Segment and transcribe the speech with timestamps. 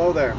[0.00, 0.34] Hello there.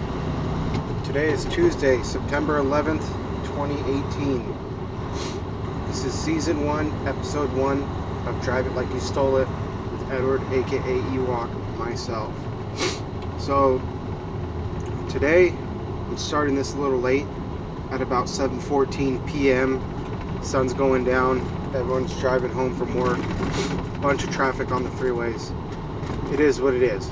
[1.04, 3.06] Today is Tuesday, September 11th,
[3.46, 5.86] 2018.
[5.86, 7.84] This is season one, episode one
[8.26, 12.34] of Drive It Like You Stole It with Edward, aka Ewok, myself.
[13.40, 13.80] So,
[15.10, 17.28] today I'm starting this a little late
[17.92, 20.44] at about 7:14 p.m.
[20.44, 21.38] Sun's going down.
[21.76, 23.20] Everyone's driving home from work.
[24.02, 25.54] Bunch of traffic on the freeways.
[26.34, 27.08] It is what it is.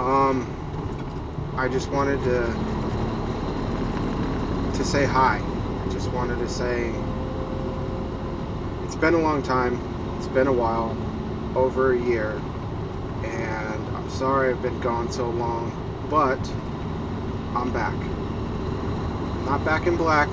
[0.00, 0.65] Um,
[1.56, 2.58] I just wanted to
[4.74, 5.42] to say hi.
[5.80, 6.94] I just wanted to say
[8.82, 9.82] it's been a long time.
[10.16, 10.98] It's been a while,
[11.54, 12.42] over a year,
[13.22, 15.76] and I'm sorry I've been gone so long,
[16.10, 16.52] but
[17.54, 18.10] I'm back.
[19.36, 20.30] I'm not back in black,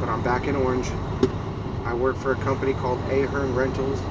[0.00, 0.92] but I'm back in orange.
[1.84, 4.02] I work for a company called Ahern Rentals.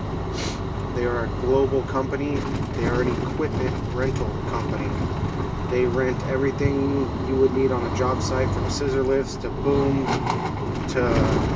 [0.96, 2.40] They are a global company.
[2.76, 4.92] They are an equipment rental company.
[5.74, 10.08] They rent everything you would need on a job site from scissor lifts to boom
[10.90, 11.48] to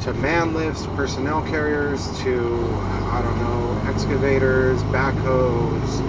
[0.00, 6.00] to man lifts, personnel carriers to I don't know, excavators, backhoes,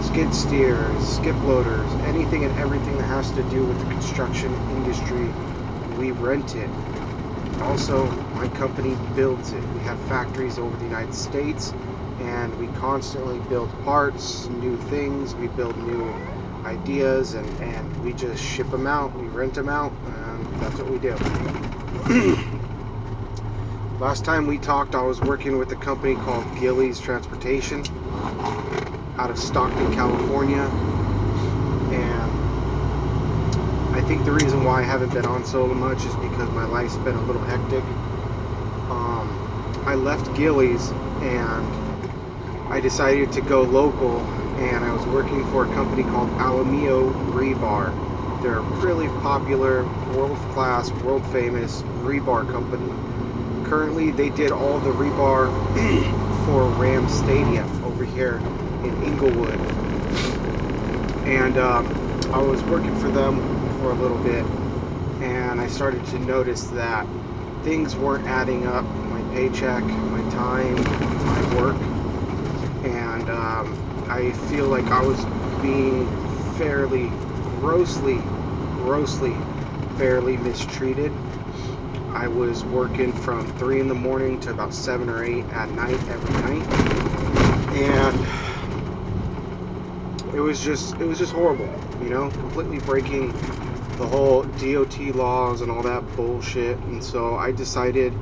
[0.00, 5.32] skid steers, skip loaders, anything and everything that has to do with the construction industry,
[5.96, 6.72] we rent it.
[7.60, 9.62] Also, my company builds it.
[9.72, 11.72] We have factories over the United States
[12.18, 16.08] and we constantly build parts, new things, we build new
[16.64, 20.88] ideas and, and we just ship them out, we rent them out, and that's what
[20.88, 21.16] we do.
[24.00, 27.84] Last time we talked, I was working with a company called Gillies Transportation
[29.18, 30.62] out of Stockton, California.
[31.92, 32.50] And
[33.94, 36.96] I think the reason why I haven't been on so much is because my life's
[36.96, 37.84] been a little hectic.
[38.90, 40.88] Um, I left Gillies
[41.20, 47.14] and I decided to go local and I was working for a company called Alamillo
[47.32, 48.42] Rebar.
[48.42, 52.92] They're a really popular, world class, world famous rebar company.
[53.64, 55.52] Currently, they did all the rebar
[56.44, 58.42] for Ram Stadium over here
[58.84, 59.60] in Inglewood.
[61.26, 61.86] And um,
[62.32, 63.42] I was working for them
[63.78, 64.46] for a little bit
[65.20, 67.06] and I started to notice that
[67.62, 70.76] things weren't adding up my paycheck, my time,
[71.26, 71.76] my work.
[72.84, 75.24] And um, I feel like I was
[75.60, 76.10] being
[76.56, 77.12] fairly,
[77.60, 78.18] grossly,
[78.74, 79.36] grossly,
[79.96, 81.12] fairly mistreated.
[82.12, 86.00] I was working from 3 in the morning to about 7 or 8 at night
[86.08, 86.66] every night.
[87.72, 88.16] And
[90.34, 93.32] it was just it was just horrible, you know, completely breaking
[93.96, 96.80] the whole DOT laws and all that bullshit.
[96.82, 98.12] And so I decided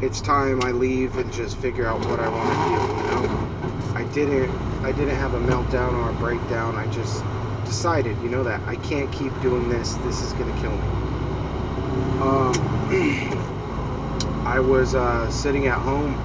[0.00, 3.83] it's time I leave and just figure out what I want to do, you know.
[3.94, 6.76] I didn't I didn't have a meltdown or a breakdown.
[6.78, 7.24] I just
[7.64, 9.96] decided, you know, that I can't keep doing this.
[9.96, 10.88] This is to kill me.
[12.20, 12.54] Um,
[14.46, 16.20] I was uh, sitting at home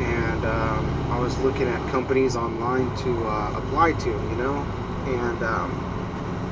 [0.00, 4.68] and um, I was looking at companies online to uh, apply to, you know,
[5.06, 5.86] and um,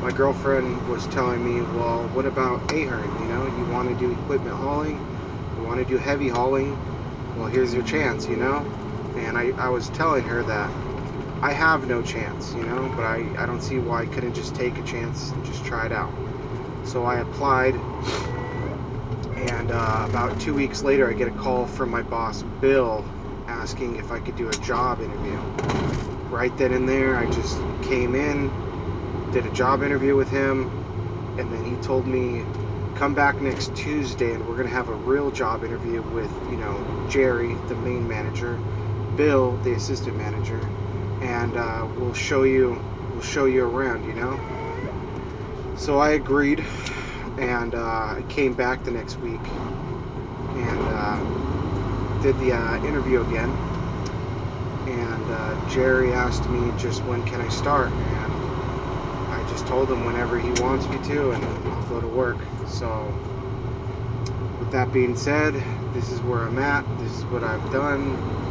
[0.01, 3.19] my girlfriend was telling me, well, what about Ahern?
[3.19, 5.05] You know, you want to do equipment hauling,
[5.57, 6.81] you want to do heavy hauling,
[7.35, 8.67] well, here's your chance, you know.
[9.17, 10.75] And I, I was telling her that
[11.43, 14.57] I have no chance, you know, but I, I don't see why I couldn't just
[14.57, 16.15] take a chance and just try it out.
[16.83, 17.77] So I applied,
[19.37, 23.09] and uh, about two weeks later, I get a call from my boss, Bill,
[23.49, 25.47] asking if I could do a job interview.
[26.31, 28.55] Right then and there, I just came in,
[29.33, 30.71] did a job interview with him,
[31.39, 32.47] and then he told me,
[32.95, 36.59] come back next Tuesday and we're going to have a real job interview with, you
[36.59, 38.63] know, Jerry, the main manager,
[39.17, 40.61] Bill, the assistant manager,
[41.23, 42.81] and uh, we'll show you
[43.13, 44.39] we'll show you around you know?
[45.79, 46.63] So I agreed
[47.39, 53.51] and uh, I came back the next week and uh, did the uh, interview again.
[54.87, 60.05] And uh, Jerry asked me just when can I start and I just told him
[60.05, 62.39] whenever he wants me to and I'll go to work.
[62.69, 63.15] So
[64.61, 65.55] with that being said
[65.95, 68.46] this is where I'm at this is what I've done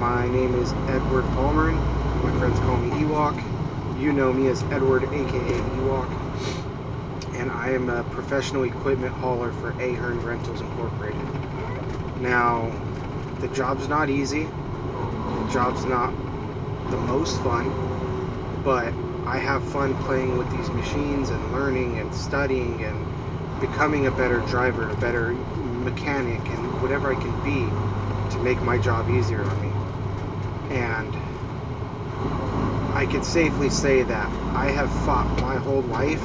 [0.00, 1.76] my name is Edward Palmerin.
[2.24, 3.36] My friends call me Ewok.
[4.00, 7.36] You know me as Edward, aka Ewok.
[7.36, 11.20] And I am a professional equipment hauler for Ahern Rentals Incorporated.
[12.22, 12.72] Now,
[13.40, 14.44] the job's not easy.
[14.44, 16.10] The job's not
[16.90, 17.68] the most fun,
[18.64, 18.94] but
[19.28, 24.40] I have fun playing with these machines and learning and studying and becoming a better
[24.40, 27.68] driver, a better mechanic, and whatever I can be
[28.32, 29.69] to make my job easier on me.
[30.70, 31.14] And
[32.96, 36.22] I can safely say that I have fought my whole life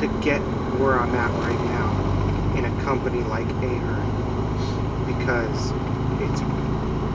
[0.00, 0.40] to get
[0.78, 5.72] where I'm at right now in a company like Ahern because
[6.20, 6.42] it's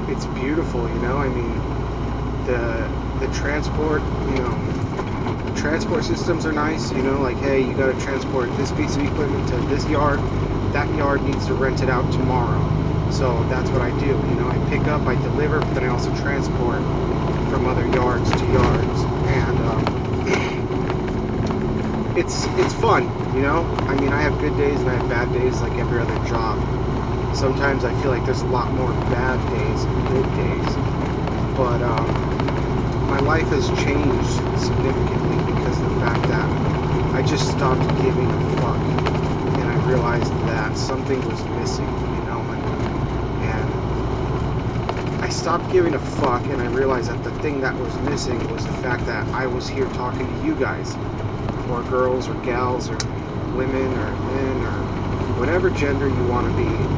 [0.10, 1.18] it's beautiful, you know.
[1.18, 1.62] I mean,
[2.46, 2.90] the
[3.20, 7.22] the transport, you know, transport systems are nice, you know.
[7.22, 10.20] Like, hey, you got to transport this piece of equipment to this yard.
[10.74, 12.83] That yard needs to rent it out tomorrow.
[13.14, 14.26] So that's what I do.
[14.26, 16.88] You know, I pick up, I deliver, but then I also transport
[17.48, 19.96] from other yards to yards, and um,
[22.16, 23.16] it's it's fun.
[23.32, 26.02] You know, I mean, I have good days and I have bad days, like every
[26.02, 26.64] other job.
[27.32, 30.80] Sometimes I feel like there's a lot more bad days than good days,
[31.56, 32.26] but um,
[33.06, 36.52] my life has changed significantly because of the fact that
[37.14, 38.84] I just stopped giving a fuck,
[39.58, 42.02] and I realized that something was missing.
[42.12, 42.53] You know,
[45.34, 48.74] stopped giving a fuck, and I realized that the thing that was missing was the
[48.74, 51.00] fact that I was here talking to you guys,
[51.68, 53.10] or girls, or gals, or
[53.50, 54.90] women, or men, or
[55.36, 56.92] whatever gender you want to be.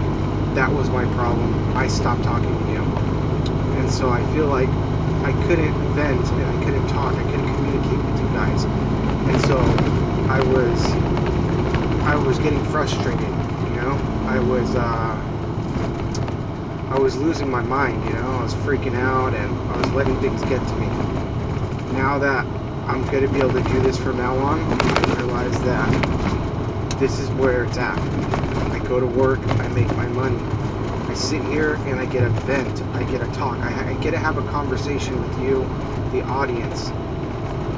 [0.54, 1.64] That was my problem.
[1.76, 2.88] I stopped talking to you.
[3.72, 4.80] And so I feel like
[5.24, 7.20] I couldn't vent and I couldn't talk.
[7.20, 8.68] I couldn't communicate with you guys.
[9.26, 9.84] And so
[10.28, 11.00] I was
[12.06, 14.04] I was getting frustrated, you know?
[14.26, 15.05] I was uh
[16.96, 18.40] I was losing my mind, you know?
[18.40, 20.94] I was freaking out and I was letting things get to me.
[21.90, 22.48] Now that
[22.88, 25.94] I'm going to be able to do this from now on, I realize that
[26.98, 28.02] this is where it's at.
[28.72, 30.50] I go to work, I make my money.
[31.08, 34.12] I sit here and I get a vent, I get a talk, I, I get
[34.12, 35.70] to have a conversation with you,
[36.12, 36.94] the audience,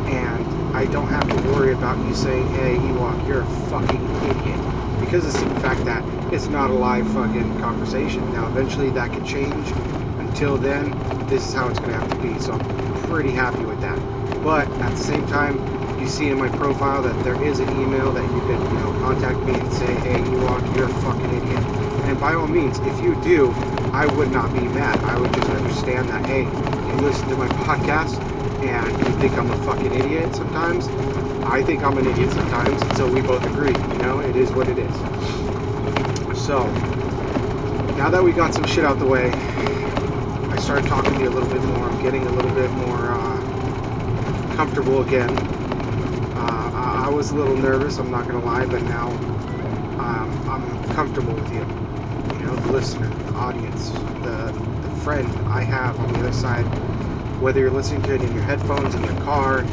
[0.08, 4.62] and I don't have to worry about you saying, hey, Ewok, you're a fucking idiot.
[5.08, 8.32] Because of the fact that it's not a live fucking conversation.
[8.34, 9.74] Now, eventually that could change.
[10.20, 10.96] Until then,
[11.30, 12.38] this is how it's going to have to be.
[12.40, 13.98] So I'm pretty happy with that.
[14.44, 15.64] But at the same time,
[15.98, 18.92] you see in my profile that there is an email that you can, you know,
[19.00, 21.64] contact me and say, hey, Ewok, you're a fucking idiot.
[22.06, 23.56] And by all means, if you do,
[23.94, 25.00] I would not be mad.
[25.06, 28.20] I would just understand that, hey, you listen to my podcast
[28.62, 30.88] and you think I'm a fucking idiot sometimes.
[31.46, 33.72] I think I'm an idiot sometimes, so we both agree.
[33.72, 34.96] You know, it is what it is.
[36.46, 36.66] So,
[37.98, 39.32] now that we got some shit out the way,
[40.52, 41.86] I started talking to you a little bit more.
[41.86, 45.30] I'm getting a little bit more uh, comfortable again.
[45.30, 50.84] Uh, I, I, was a little nervous, I'm not gonna lie, but now um, I'm
[50.94, 51.62] comfortable with you.
[52.38, 53.92] You know, the listener, the audience,
[54.24, 54.52] the,
[54.82, 56.87] the friend I have on the other side.
[57.40, 59.70] Whether you're listening to it in your headphones, in your car,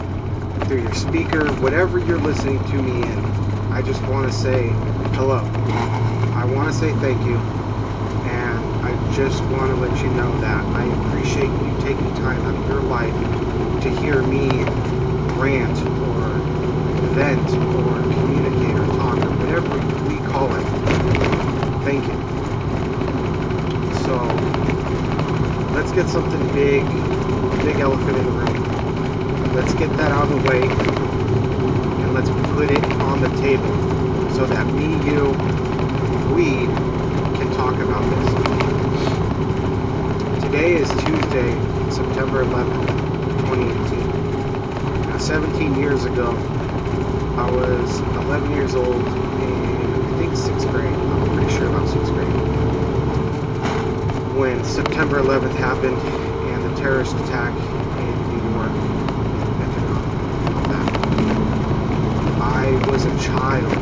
[0.68, 3.36] through your speaker, whatever you're listening to me in,
[3.70, 4.80] I just want to say
[5.12, 5.52] hello.
[6.34, 7.46] I want to say thank you.
[8.22, 12.56] And I just want to let you know that I appreciate you taking time out
[12.56, 13.24] of your life
[13.80, 14.68] to hear me
[15.24, 16.46] rant or
[17.00, 20.66] vent or communicate or talk or whatever we call it.
[21.82, 22.20] Thank you.
[23.90, 24.48] So
[25.74, 26.84] let's get something big,
[27.64, 29.54] big elephant in the room.
[29.54, 33.74] Let's get that out of the way and let's put it on the table
[34.30, 35.32] so that me, you,
[36.32, 36.66] we
[37.36, 38.54] can talk about this.
[40.44, 41.50] Today is Tuesday,
[41.90, 45.08] September 11th, 2018.
[45.08, 46.34] Now, 17 years ago,
[47.36, 49.08] I was 11 years old
[49.42, 50.94] in, I think, sixth grade.
[50.94, 52.63] I'm pretty sure about sixth grade.
[54.34, 56.00] When September 11th happened
[56.44, 57.54] and the terrorist attack
[57.98, 58.72] in New York.
[62.40, 63.74] I was a child.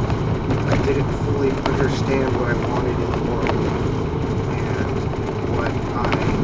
[0.68, 3.66] I didn't fully understand what I wanted in the world
[4.50, 4.99] and
[5.49, 6.38] what I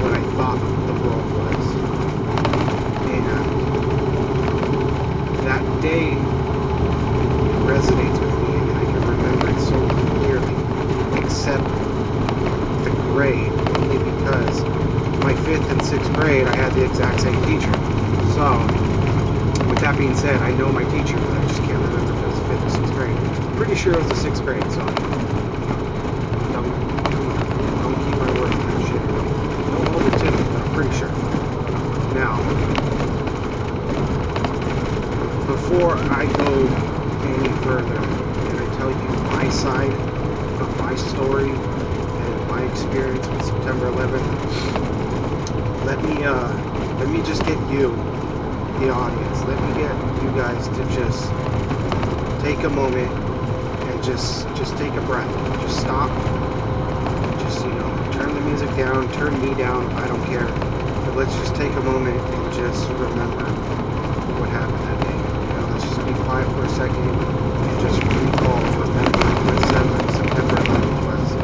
[0.00, 1.76] what I thought the world was.
[3.06, 3.76] And
[5.44, 6.16] that day
[7.62, 10.56] resonates with me and I can remember it so clearly,
[11.16, 11.64] except
[12.84, 14.64] the grade, only because
[15.20, 17.78] my fifth and sixth grade I had the exact same teacher.
[18.22, 18.70] So
[19.68, 22.26] with that being said, I know my teacher, but I just can't remember if it
[22.26, 23.18] was the fifth or sixth grade.
[23.56, 25.20] Pretty sure it was the sixth grade, so you know,
[26.50, 29.02] don't come on, don't keep my word on that shit.
[29.70, 31.16] Don't hold it to me, but I'm pretty sure.
[32.10, 32.46] Now,
[35.46, 36.76] before I go
[37.24, 38.06] any further
[38.46, 39.96] and I tell you my side
[40.58, 41.64] of my story
[42.18, 44.30] and my experience with September 11th,
[45.82, 46.58] let me uh,
[46.98, 48.06] let me just get you
[48.78, 49.46] the audience.
[49.46, 51.34] Let me get you guys to just
[52.38, 53.14] take a moment
[53.86, 55.32] and just just take a breath.
[55.58, 56.12] Just stop.
[57.36, 59.92] Just you know, turn the music down, turn me down.
[59.96, 60.56] I don't care.
[61.04, 61.14] But
[61.82, 63.52] moment and just remember
[64.36, 65.18] what happened that day.
[65.46, 67.16] You know, let's just be quiet for a second
[67.66, 71.38] and just recall, remember what September 11th was.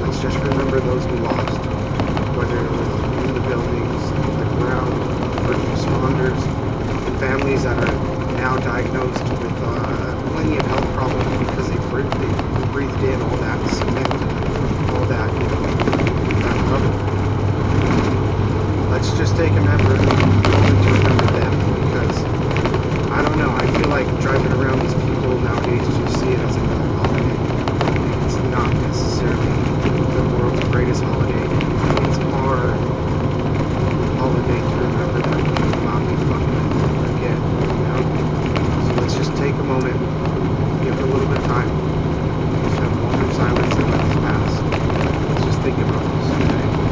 [0.00, 1.60] Let's just remember those we lost,
[2.34, 5.04] whether it was in the buildings, the ground,
[5.44, 6.40] first responders,
[7.18, 8.00] families that are
[8.32, 13.38] now diagnosed with uh, plenty of health problems because they breathed, they breathed in all
[13.38, 14.46] that cement and
[14.90, 15.66] all that, you know,
[16.40, 17.00] that rubble.
[18.96, 21.52] Let's just take a member, moment to remember them
[21.84, 22.16] because
[23.12, 23.52] I don't know.
[23.52, 27.36] I feel like driving around these people nowadays you see it as another holiday.
[28.24, 29.52] It's not necessarily
[30.16, 31.44] the world's greatest holiday.
[32.08, 32.72] It's our
[34.16, 36.64] holiday to remember that we will not be fucking
[37.20, 37.36] again.
[37.76, 38.00] You know?
[38.80, 40.00] So let's just take a moment,
[40.80, 41.68] give it a little bit of time,
[42.64, 44.56] just have a moment of silence and let this pass.
[45.36, 46.86] Let's just think about this, okay?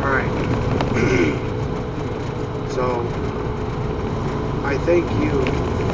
[0.00, 0.32] Alright.
[2.72, 3.04] so,
[4.64, 5.44] I thank you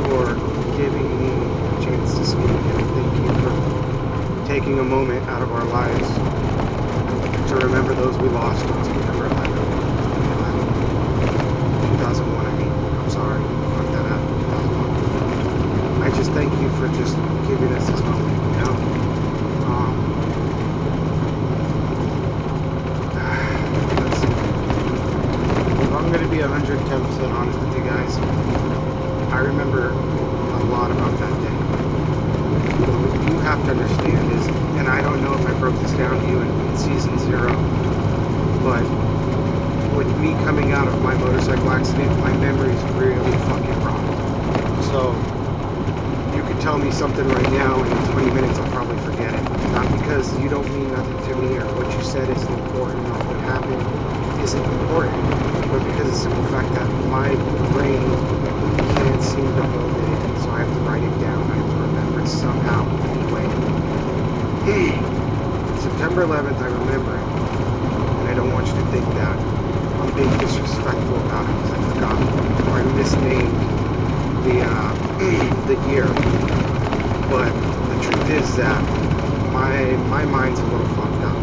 [0.04, 0.38] for
[0.76, 3.50] giving me a chance to speak, and I thank you for
[4.56, 6.08] taking a moment out of our lives
[7.50, 9.76] to remember those we lost on September 11th.
[11.98, 12.72] 2001, I mean.
[12.72, 13.42] I'm sorry.
[13.76, 14.22] Fuck that up.
[14.40, 16.02] 2001.
[16.02, 17.14] I just thank you for just
[17.46, 18.72] giving us this moment, you know?
[19.68, 19.94] Um,
[24.00, 24.32] let's see.
[25.84, 28.16] If I'm going to be 110% honest with you guys,
[29.32, 31.56] I remember a lot about that day.
[32.86, 34.46] What you have to understand is,
[34.78, 37.52] and I don't know if I broke this down to you in, in season zero,
[38.62, 38.82] but
[39.96, 41.14] with me coming out of my
[41.86, 44.82] accident, my memory is really fucking rotten.
[44.82, 45.22] So
[46.34, 49.70] you could tell me something right now, and in 20 minutes I'll probably forget it.
[49.70, 53.22] Not because you don't mean nothing to me, or what you said isn't important, or
[53.22, 53.86] what happened
[54.42, 57.36] isn't important, but because of the fact that my
[57.70, 58.18] brain
[58.98, 61.52] can't seem to hold it, so I have to write it down.
[61.52, 62.82] I have to remember it somehow,
[63.14, 63.46] anyway.
[65.78, 67.26] September 11th, I remember it,
[68.18, 69.55] and I don't want you to think that
[70.06, 72.22] I'm being disrespectful about it because I forgot
[72.66, 73.66] or I misnamed
[74.42, 76.20] the uh, the year.
[77.28, 77.56] But
[77.88, 78.86] the truth is that
[79.46, 81.40] my my mind's a little fucked up,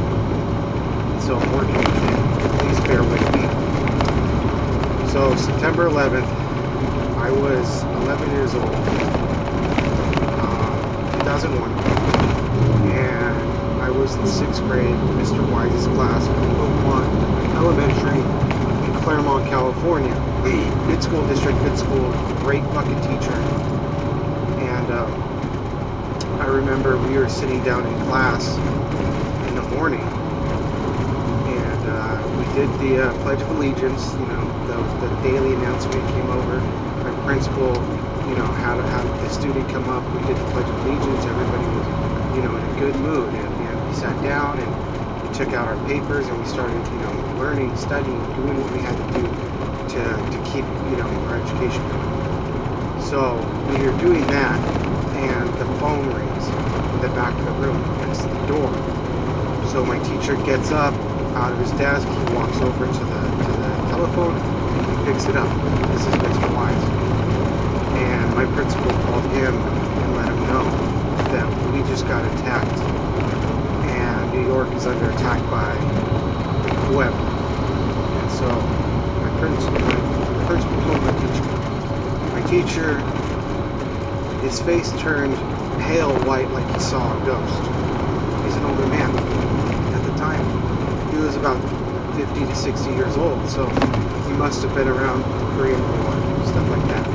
[1.17, 2.21] so I'm working with it.
[2.53, 3.55] Please bear with me.
[5.03, 6.31] So September 11th,
[7.17, 8.85] I was 11 years old,
[10.37, 11.79] um, 2001,
[12.83, 15.47] and I was in sixth grade, Mr.
[15.47, 17.09] Wise's class Oakmont
[17.55, 18.31] Elementary
[19.03, 20.15] Claremont, California.
[20.87, 23.33] good school district, good school, great fucking teacher.
[24.57, 25.35] And um,
[26.39, 30.01] I remember we were sitting down in class in the morning,
[31.31, 34.15] and uh, we did the uh, Pledge of Allegiance.
[34.15, 36.61] You know, the, the daily announcement came over.
[37.03, 37.73] My principal,
[38.25, 40.05] you know, had had the student come up.
[40.13, 41.25] We did the Pledge of Allegiance.
[41.27, 41.85] Everybody was,
[42.35, 45.67] you know, in a good mood, and, and we sat down and we took out
[45.67, 49.39] our papers and we started, you know, learning, studying, doing what we had to do
[49.89, 52.13] to to keep, you know, our education going.
[52.97, 54.63] So we were doing that,
[55.13, 56.55] and the phone rings
[56.91, 58.85] in the back of the room next to the door.
[59.61, 60.97] So my teacher gets up
[61.35, 62.09] out of his desk.
[62.11, 64.43] He walks over to the to the telephone.
[64.89, 65.53] He picks it up.
[65.91, 66.51] This is Mr.
[66.51, 66.93] Wise.
[67.95, 69.69] And my principal called him
[70.01, 70.83] and let him know
[71.31, 72.87] that we just got attacked,
[73.83, 75.87] and New York is under attack by
[76.85, 77.32] whoever.
[78.43, 78.73] So
[79.21, 80.01] my principal, my
[81.01, 81.45] my teacher.
[82.31, 83.07] My teacher,
[84.39, 85.43] his face turned
[85.77, 87.71] pale white like he saw a ghost.
[88.41, 89.19] He's an older man.
[89.93, 90.53] At the time,
[91.09, 91.63] he was about
[92.13, 93.79] 50 to 60 years old, so
[94.25, 97.11] he must have been around Korean War, stuff like that.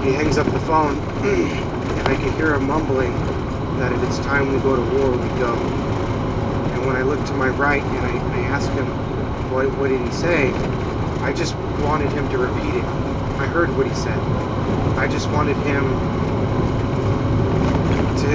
[0.00, 3.24] He hangs up the phone, and I can hear him mumbling
[3.76, 5.70] that if it's time we go to war, we go.
[6.72, 8.98] And when I look to my right and I, I ask him,
[9.54, 10.50] what, what did he say?
[11.22, 11.54] I just
[11.86, 12.84] wanted him to repeat it.
[13.38, 14.18] I heard what he said.
[14.98, 15.94] I just wanted him
[18.18, 18.28] to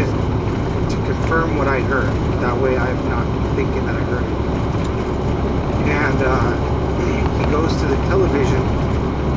[0.88, 2.07] to confirm what I heard.
[2.39, 4.39] That way I'm not thinking that I heard it.
[5.91, 6.55] And uh,
[7.03, 8.63] he goes to the television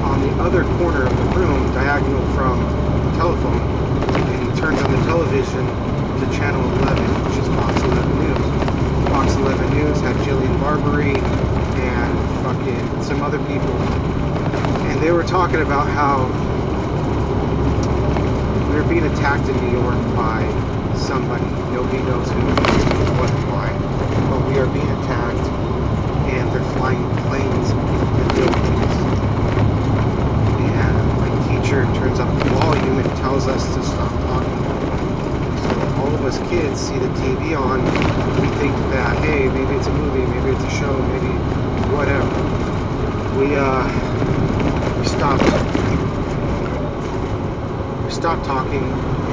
[0.07, 2.63] on the other corner of the room, diagonal from
[3.11, 8.07] the telephone, and he turns on the television to channel 11, which is Fox 11
[8.23, 8.72] News.
[9.13, 13.77] Fox 11 News had Jillian Barberie and fucking some other people,
[14.89, 16.25] and they were talking about how
[18.73, 20.41] we were being attacked in New York by
[20.97, 21.45] somebody.
[21.77, 22.41] Nobody knows who,
[23.21, 23.77] what, why,
[24.33, 25.45] but we are being attacked,
[26.33, 28.97] and they're flying planes and buildings.
[30.73, 34.62] And my teacher turns up the volume and tells us to stop talking.
[36.13, 37.81] Of us kids see the TV on.
[38.41, 41.35] We think that hey, maybe it's a movie, maybe it's a show, maybe
[41.95, 42.53] whatever.
[43.37, 43.89] We uh
[44.99, 45.43] we stopped
[48.05, 48.85] we stopped talking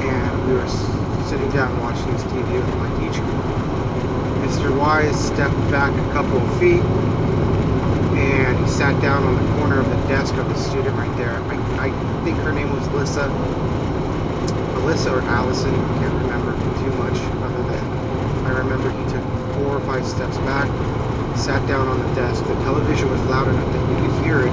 [0.02, 3.26] and we were sitting down watching this TV with my teacher.
[4.40, 4.76] Mr.
[4.76, 6.82] Wise stepped back a couple of feet
[8.16, 11.44] and he sat down on the corner of the desk of the student right there.
[11.50, 11.92] I, I
[12.24, 13.30] think her name was Lissa.
[14.80, 17.84] Alyssa or Allison, I can't remember too much other than
[18.46, 19.22] I remember he took
[19.54, 20.68] four or five steps back,
[21.36, 22.46] sat down on the desk.
[22.46, 24.52] The television was loud enough that you could hear it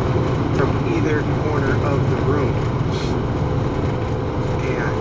[0.57, 2.59] from either corner of the room.
[4.59, 4.99] And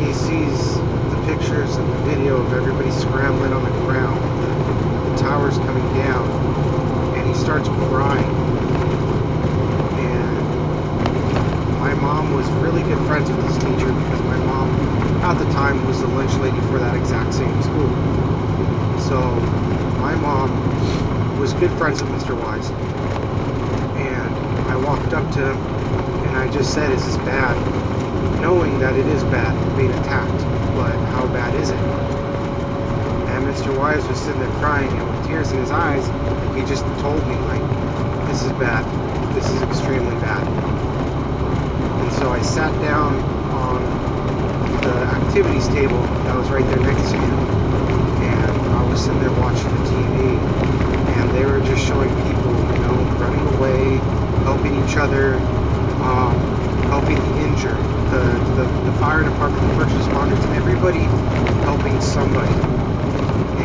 [0.00, 4.56] he sees the pictures and the video of everybody scrambling on the ground, the,
[5.04, 6.24] the towers coming down,
[7.16, 8.32] and he starts crying.
[9.96, 10.72] And
[11.78, 11.94] my
[12.26, 14.76] mom was really good friends with this teacher because my mom,
[15.22, 18.00] at the time, was the lunch lady for that exact same school.
[18.96, 19.46] So
[19.96, 20.60] my mom
[21.36, 22.36] was good friends with Mr.
[22.38, 22.72] Wise.
[23.94, 25.64] And I walked up to him
[26.24, 27.58] and I just said, Is this bad?
[28.34, 31.82] Knowing that it is bad being attacked, but how bad is it?
[33.26, 33.74] And Mr.
[33.76, 36.12] Wise was sitting there crying and with tears in his eyes,
[36.54, 37.62] he just told me, like,
[38.26, 38.86] this is bad.
[39.34, 40.44] This is extremely bad.
[42.18, 43.12] So I sat down
[43.52, 43.82] on
[44.82, 47.38] the activities table that was right there next to him.
[48.24, 50.40] And I was sitting there watching the TV.
[51.20, 53.96] And they were just showing people, you know, running away,
[54.48, 55.34] helping each other,
[56.00, 56.32] um,
[56.88, 57.76] helping the injured,
[58.08, 58.24] the,
[58.56, 61.04] the, the fire department, the first responders, everybody
[61.68, 62.52] helping somebody.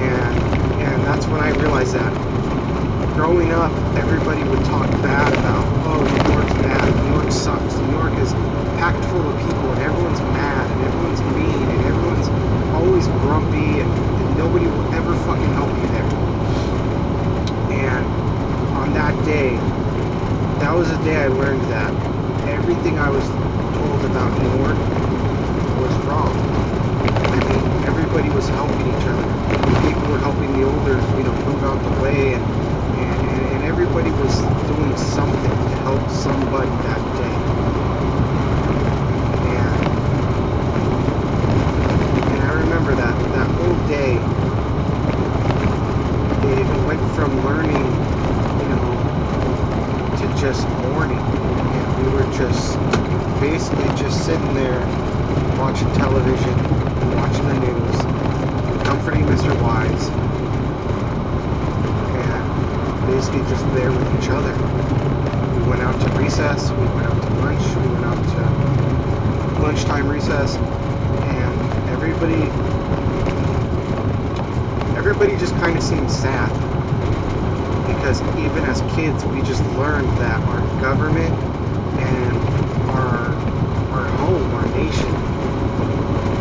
[0.03, 0.35] And
[0.83, 2.11] and that's when I realized that
[3.21, 7.93] growing up, everybody would talk bad about, oh, New York's bad, New York sucks, New
[7.93, 8.33] York is
[8.81, 12.25] packed full of people, and everyone's mad, and everyone's mean, and everyone's
[12.73, 16.09] always grumpy, and, and nobody will ever fucking help you there.
[17.93, 18.01] And
[18.81, 19.53] on that day,
[20.57, 21.93] that was the day I learned that
[22.49, 23.29] everything I was
[23.77, 24.81] told about New York
[25.77, 26.33] was wrong.
[27.05, 29.29] I mean, everybody was helping each other.
[29.85, 32.60] People were helping the older, you know, move out the way, and
[33.71, 37.47] everybody was doing something to help somebody that day.
[39.43, 39.91] And
[42.29, 44.33] and I remember that that whole day.
[46.41, 48.07] It, it went from learning,
[48.55, 49.07] you know,
[50.17, 51.37] to just mourning,
[51.71, 52.81] and we were just
[53.39, 54.93] basically just sitting there
[55.57, 56.69] watching television,
[57.11, 58.07] watching the news,
[58.83, 59.57] comforting Mr.
[59.57, 60.11] Wise,
[63.31, 64.51] basically just there with each other.
[64.51, 70.07] We went out to recess, we went out to lunch, we went out to lunchtime
[70.09, 72.43] recess, and everybody
[74.97, 76.49] everybody just kind of seemed sad
[77.87, 81.31] because even as kids we just learned that our government
[82.01, 82.37] and
[82.89, 83.31] our
[83.93, 85.11] our home, our nation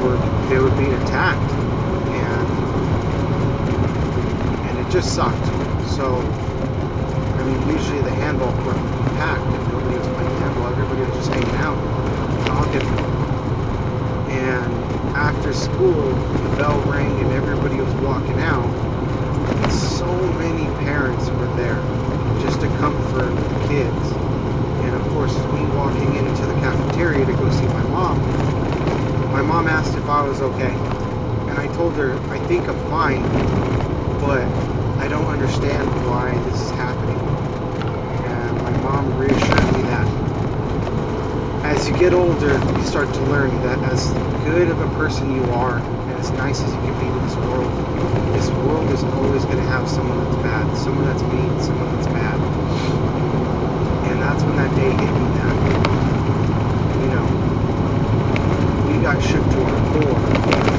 [0.02, 2.48] were they were being attacked and
[4.66, 5.46] and it just sucked.
[5.88, 6.20] So
[7.50, 11.30] mean usually the handball court be packed and nobody was playing handball, everybody was just
[11.32, 11.78] hanging out,
[12.46, 12.86] talking.
[14.30, 18.70] And after school the bell rang and everybody was walking out.
[19.60, 21.82] And so many parents were there
[22.40, 24.20] just to comfort the kids.
[24.84, 28.18] And of course, me walking into the cafeteria to go see my mom,
[29.32, 30.74] my mom asked if I was okay.
[31.48, 33.26] And I told her, I think I'm fine,
[34.20, 34.46] but
[35.02, 37.09] I don't understand why this is happening.
[38.90, 40.08] Mom reassured me that
[41.62, 44.10] as you get older, you start to learn that as
[44.42, 47.36] good of a person you are, and as nice as you can be to this
[47.46, 47.70] world,
[48.34, 52.08] this world is always going to have someone that's bad, someone that's mean, someone that's
[52.08, 52.40] bad.
[54.10, 55.54] And that's when that day hit me that,
[56.98, 57.30] you know,
[58.90, 60.69] we got shook to our core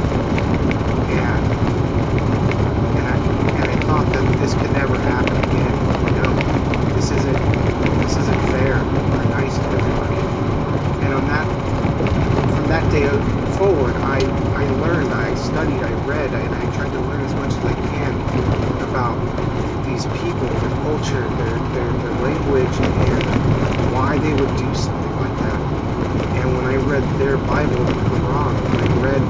[27.72, 28.68] I wrong.
[28.76, 29.24] I read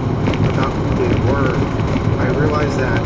[0.48, 1.70] about who they were.
[2.18, 3.06] I realized that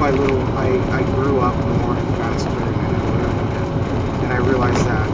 [0.00, 3.36] by little, I, I grew up more and faster than everyone
[4.22, 5.10] and I realized that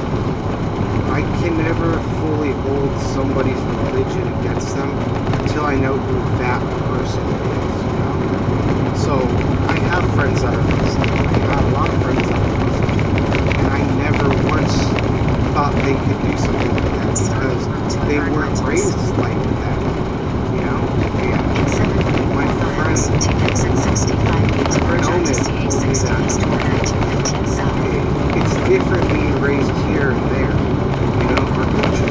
[1.08, 5.00] I can never fully hold somebody's religion against them
[5.34, 7.86] until I know who that person is.
[7.86, 8.24] You know?
[8.92, 11.22] So I have friends that are Muslim.
[11.26, 13.04] I have a lot of friends that are Muslim,
[13.58, 14.98] and I never once
[15.54, 17.70] thought they could do something like that because
[18.06, 19.95] they weren't raised like that.
[22.96, 23.16] Means
[25.24, 26.24] to CA6 South.
[28.34, 30.70] It's different being raised here and there.
[31.18, 32.08] You know, our culture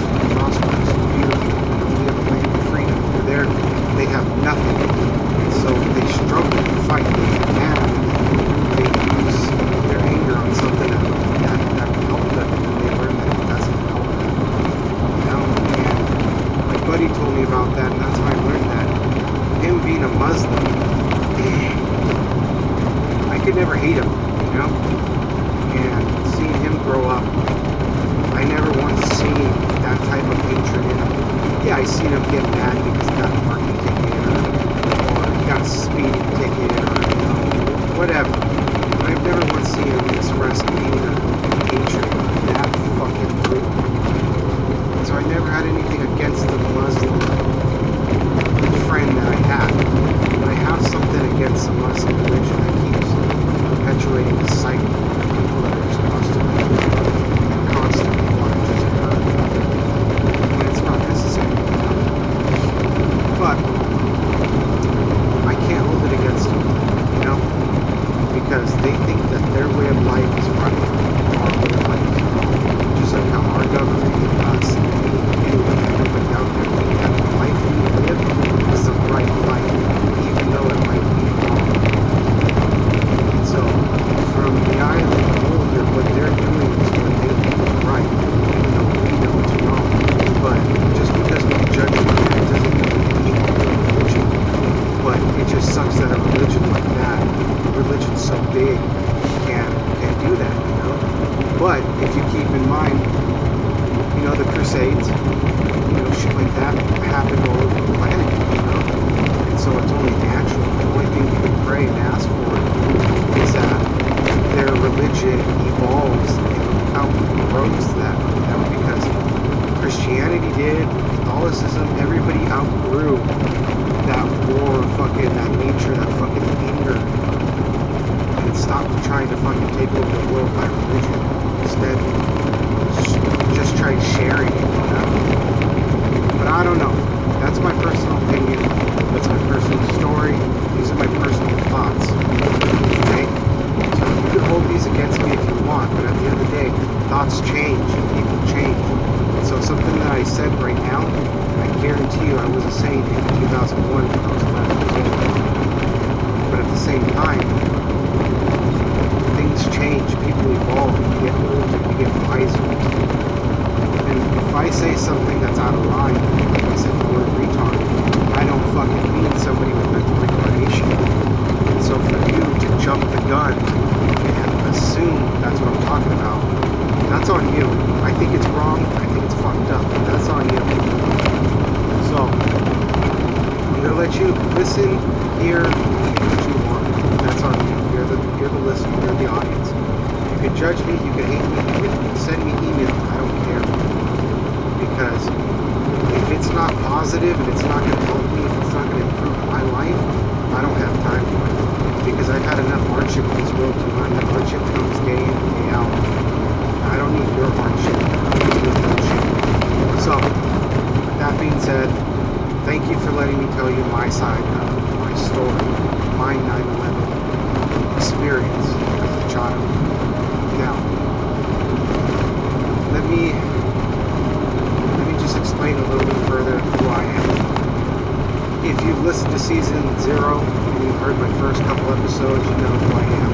[229.05, 233.05] listened to season zero and you've heard my first couple episodes, you know who I
[233.05, 233.31] am.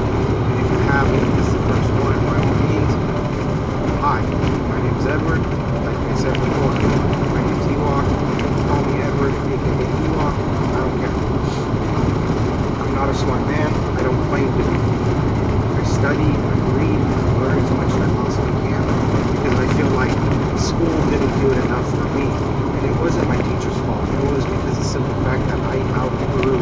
[0.52, 2.20] And if you haven't, this is the first one.
[2.28, 2.92] By all means,
[4.04, 4.20] hi,
[4.68, 5.40] my name is Edward.
[5.40, 6.76] Like I said before,
[7.32, 8.04] my name's Ewok.
[8.68, 10.36] Call me Edward, aka Ewok.
[10.76, 11.16] I don't care.
[12.84, 13.72] I'm not a smart man.
[13.96, 14.76] I don't claim to be.
[15.80, 18.84] I study, I read, I learn as much as I possibly can
[19.32, 20.12] because I feel like
[20.60, 22.71] school didn't do it enough for me.
[22.84, 24.04] It wasn't my teacher's fault.
[24.08, 26.58] It was because of the simple fact that I outgrew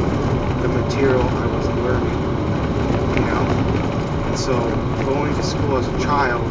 [0.62, 2.20] the material I was learning.
[3.16, 3.44] You know?
[4.28, 4.60] And so
[5.04, 6.44] going to school as a child,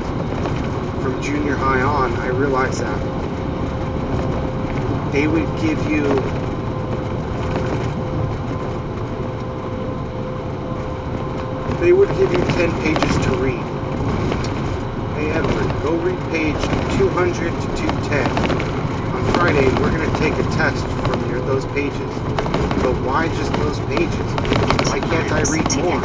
[1.02, 3.00] from junior high on, I realized that
[5.14, 6.22] they would give you
[11.80, 13.64] they would give you 10 pages to read.
[15.16, 16.62] Hey Edward, go read page
[16.98, 18.79] 200 to 210.
[19.34, 22.14] Friday, we're going to take a test from your, those pages.
[22.82, 24.30] But why just those pages?
[24.90, 26.02] Why can't I read more?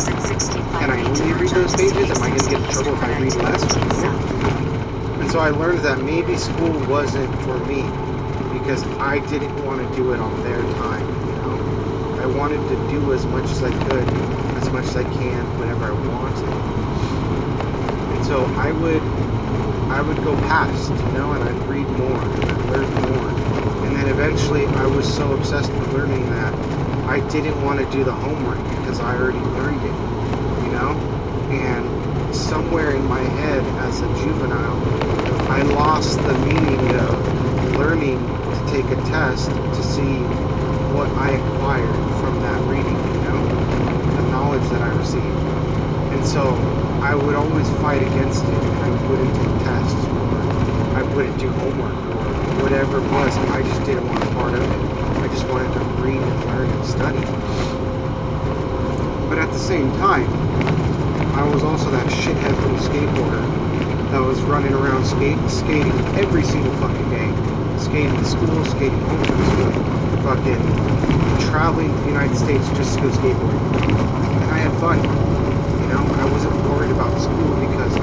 [0.80, 2.10] Can I only read those pages?
[2.10, 3.74] Am I going to get in trouble if I read less?
[5.20, 7.82] And so I learned that maybe school wasn't for me
[8.52, 12.22] because I didn't want to do it on their time, you know?
[12.22, 14.06] I wanted to do as much as I could,
[14.58, 16.44] as much as I can, whenever I wanted.
[18.14, 19.02] And so I would
[19.88, 23.38] I would go past, you know, and I'd read more, and I'd learn more.
[23.82, 26.56] And then eventually I was so obsessed with learning that
[27.06, 29.98] I didn't want to do the homework because I already learned it,
[30.58, 31.00] you know?
[31.50, 31.98] And
[32.30, 34.88] somewhere in my head as a juvenile,
[35.48, 37.28] I lost the meaning of
[37.62, 40.32] learning to take a test to see
[40.86, 43.50] what I acquired from that reading, you know?
[44.14, 45.44] The knowledge that I received.
[46.10, 46.64] And so
[47.02, 50.36] I would always fight against it I wouldn't take tests or
[50.94, 53.36] I wouldn't do homework or whatever it was.
[53.38, 55.22] I just didn't want a part of it.
[55.24, 57.18] I just wanted to read and learn and study.
[59.28, 60.28] But at the same time,
[61.34, 66.72] I was also that shithead little skateboarder that was running around skate, skating every single
[66.76, 67.30] fucking day.
[67.80, 69.72] Skating to school, skating home from school,
[70.22, 73.64] fucking traveling the United States just to go skateboarding.
[74.42, 75.53] And I had fun.
[75.94, 77.94] Know, I wasn't worried about school because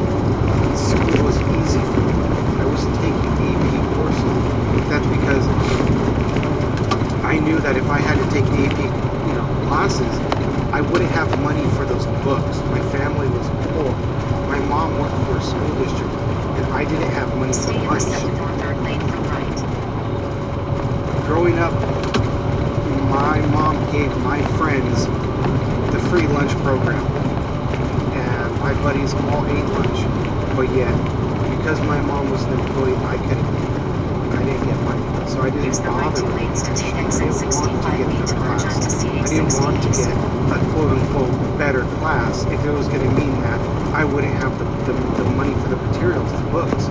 [0.80, 2.64] school was easy for me.
[2.64, 4.88] I wasn't taking AP courses.
[4.88, 5.46] That's because
[7.22, 8.80] I knew that if I had to take AP,
[9.28, 10.16] you know, classes,
[10.72, 12.64] I wouldn't have money for those books.
[12.64, 13.92] My family was poor.
[14.48, 16.16] My mom worked for a school district,
[16.56, 18.04] and I didn't have money for lunch.
[18.04, 19.60] second or third lane from right.
[21.28, 21.74] Growing up,
[22.88, 25.08] my mom gave my friends
[25.92, 27.21] the free lunch program,
[28.82, 30.00] buddies all ate lunch.
[30.58, 30.94] But yet,
[31.58, 33.62] because my mom was an employee, I couldn't.
[34.34, 36.96] I didn't get money, so I didn't Use the right bother with lanes to take
[36.96, 39.06] I exit didn't want to 65 get a B better to merge class.
[39.06, 43.16] I didn't want to get a quote unquote better class if it was going to
[43.16, 43.60] mean that
[43.94, 46.86] I wouldn't have the, the, the money for the materials, the books.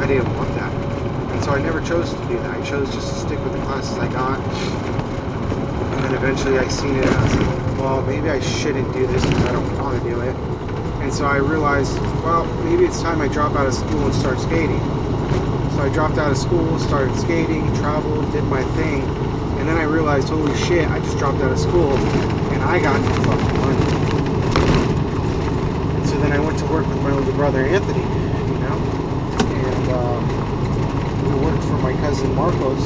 [0.00, 0.72] I didn't want that.
[0.72, 2.58] And so I never chose to do that.
[2.58, 4.40] I chose just to stick with the classes I got.
[4.40, 7.36] And then eventually I seen it as,
[7.78, 10.55] well, maybe I shouldn't do this because I don't want to do it.
[11.06, 14.40] And so I realized, well, maybe it's time I drop out of school and start
[14.40, 14.82] skating.
[15.70, 19.02] So I dropped out of school, started skating, traveled, did my thing,
[19.56, 21.92] and then I realized, holy shit, I just dropped out of school
[22.50, 23.86] and I got no fucking money.
[26.08, 28.74] So then I went to work with my older brother Anthony, you know,
[29.54, 30.18] and uh,
[31.22, 32.82] we worked for my cousin Marcos,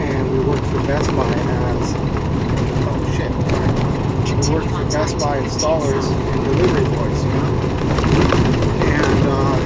[0.00, 1.92] and we worked for Best Buy as
[2.88, 3.89] oh shit,
[4.40, 7.54] We worked for Best Buy installers and delivery boys, you know.
[8.80, 9.62] And uh,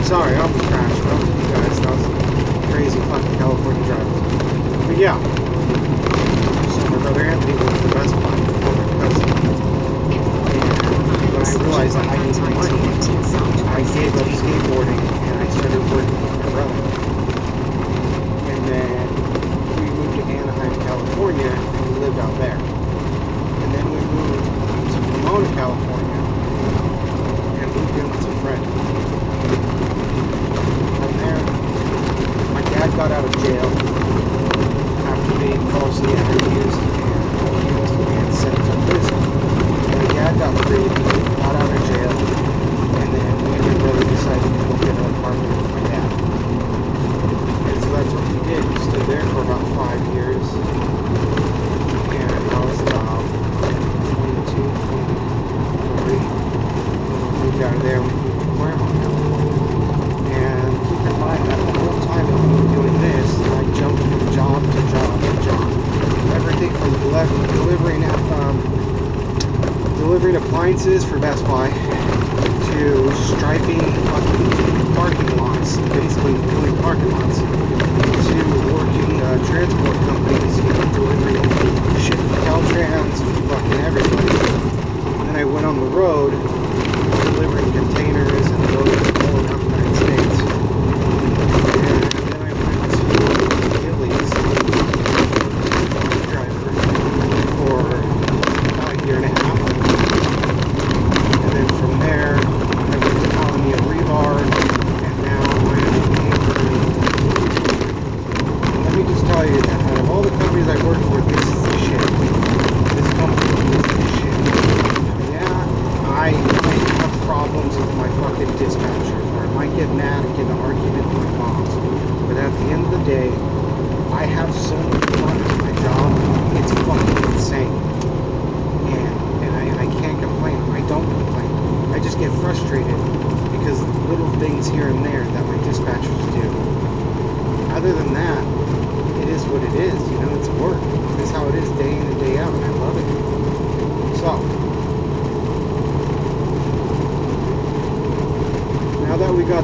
[0.00, 1.24] sorry, I almost crashed, bro.
[1.36, 2.12] You guys, that was
[2.68, 4.20] crazy fucking California driving.
[4.86, 5.20] But yeah,
[6.66, 9.28] so my brother Anthony worked for Best Buy for my cousin.
[10.50, 11.08] And
[11.44, 12.94] I realized that I needed money,
[13.66, 16.84] I gave up skateboarding and I started working with my brother.
[18.46, 19.28] And then
[19.74, 22.64] we moved to Anaheim, California, and we lived five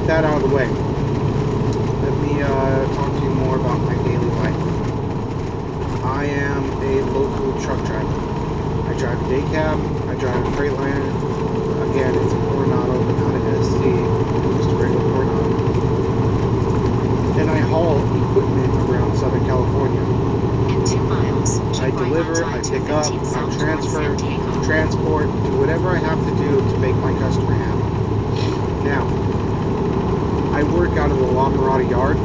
[0.06, 0.68] that that out of the way,
[2.04, 4.60] let me uh, talk to you more about my daily life.
[6.04, 8.12] I am a local truck driver.
[8.84, 9.80] I drive a day cab.
[10.10, 11.08] I drive a Freightliner.
[11.88, 13.80] Again, it's a Coronado, but not an ST,
[14.60, 15.48] just a regular Coronado.
[17.40, 20.04] And I haul equipment around Southern California.
[20.68, 25.96] In two miles, I deliver, I pick up, I-215 I transfer, transport, do whatever I
[25.96, 28.84] have to do to make my customer happy.
[28.84, 29.24] Now,
[30.54, 32.16] I work out of the La Mirada Yard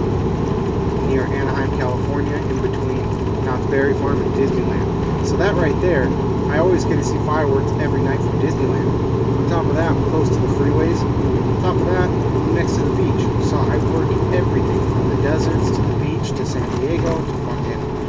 [1.10, 3.02] near Anaheim, California, in between
[3.44, 5.26] Knott's Berry Farm and Disneyland.
[5.28, 6.10] So that right there,
[6.50, 8.90] I always get to see fireworks every night from Disneyland.
[9.38, 10.98] On top of that, I'm close to the freeways.
[10.98, 13.24] On top of that, I'm next to the beach.
[13.50, 18.00] So I work everything from the deserts to the beach to San Diego to fucking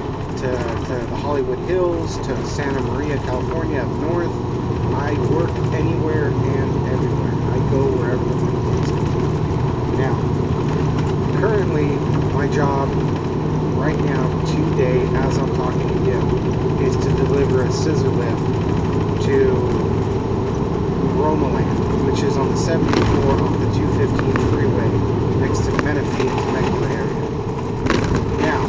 [0.40, 4.32] to, to the Hollywood Hills to Santa Maria, California up north.
[4.96, 7.36] I work anywhere and everywhere.
[7.52, 8.40] I go wherever the
[8.72, 9.02] takes me.
[10.00, 10.16] Now,
[11.40, 11.88] currently,
[12.32, 12.88] my job
[13.80, 18.46] right now, today, as I'm talking to you, is to deliver a scissor lift
[19.26, 19.98] to
[21.00, 24.90] Romoland, which is on the 74 off the 215 freeway
[25.40, 27.30] next to Menifee and Temecula area.
[28.36, 28.68] Now,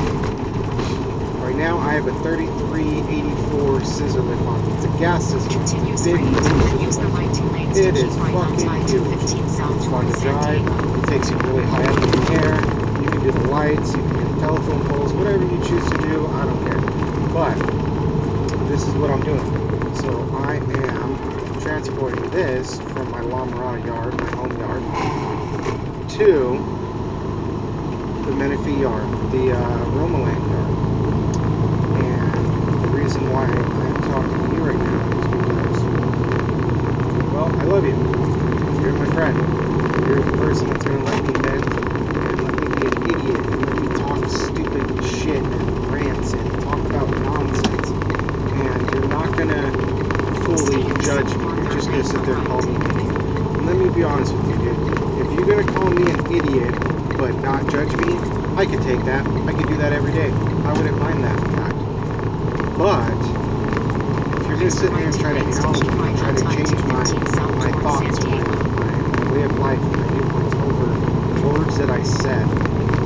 [1.39, 4.71] right now I have a 3384 scissor lift on.
[4.71, 5.71] It's a gas scissor lift.
[5.71, 8.35] Continue It's a big straight, boom use the right two lanes It is keep right
[8.35, 9.11] onto fucking huge.
[9.11, 10.63] I-215 south It's fun towards to San drive.
[10.63, 11.03] Diego.
[11.03, 12.61] It takes you really high up in the air.
[13.03, 13.95] You can do the lights,
[14.41, 16.83] telephone poles, whatever you choose to do, I don't care.
[17.33, 17.61] But
[18.67, 19.51] this is what I'm doing.
[19.91, 21.21] So I am
[21.59, 24.87] transporting this from my La yard, my home yard,
[26.09, 26.67] to
[28.25, 30.77] the Menifee yard, the uh, Romoland yard.
[31.93, 35.89] And the reason why I'm talking to you right now is because,
[37.31, 37.97] well, I love you.
[38.77, 39.41] You're my friend.
[40.01, 41.77] You're the person that's going to let me vent
[42.19, 46.59] and let me be an idiot and let me talk stupid shit and rants and
[46.59, 47.95] talk about nonsense.
[48.53, 49.73] And you're not going to
[50.45, 51.51] fully judge me.
[51.51, 53.65] You're just going to sit there and call me an idiot.
[53.65, 55.21] Let me be honest with you, dude.
[55.21, 56.73] If you're going to call me an idiot
[57.17, 58.17] but not judge me,
[58.57, 59.21] I could take that.
[59.45, 60.29] I could do that every day.
[60.65, 61.77] I wouldn't mind that fact.
[62.77, 63.13] But
[64.41, 66.73] if you're going to sit here and try to hound me and try to change
[66.89, 67.05] my
[67.61, 72.47] my thoughts, my, my, way of life, my viewpoints over the words that I said,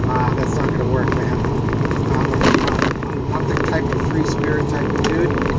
[0.07, 1.35] uh, that's not going to work, man.
[2.15, 5.54] I'm, I'm, I'm not the type of free spirit type of dude,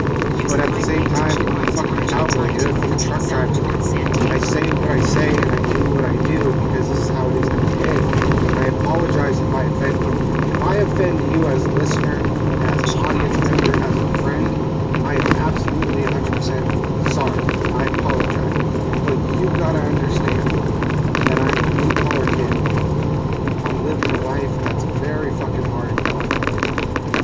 [0.49, 2.75] but at the same time, I'm a fucking cowboy, dude.
[2.75, 3.63] I'm a I-215 truck driver.
[4.31, 7.31] I say what I say and I do what I do because this is how
[7.31, 8.09] it is every day.
[8.49, 10.23] And I apologize if I offend you.
[10.51, 12.31] If I offend you as a listener,
[12.61, 14.59] as an audience member, as a friend,
[15.03, 16.71] I am absolutely 100%
[17.07, 17.49] sorry.
[17.73, 18.59] I apologize.
[19.05, 20.63] But you gotta understand
[21.27, 22.57] that I'm a blue collar kid.
[23.65, 26.67] I'm living a life that's very fucking hard in California.